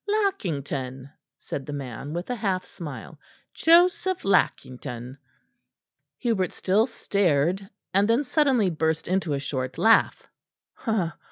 "Lackington," 0.07 1.11
said 1.37 1.67
the 1.67 1.73
man 1.73 2.11
with 2.11 2.31
a 2.31 2.35
half 2.35 2.65
smile; 2.65 3.19
"Joseph 3.53 4.25
Lackington." 4.25 5.19
Hubert 6.17 6.51
still 6.53 6.87
stared; 6.87 7.69
and 7.93 8.09
then 8.09 8.23
suddenly 8.23 8.71
burst 8.71 9.07
into 9.07 9.33
a 9.33 9.39
short 9.39 9.77
laugh. 9.77 10.25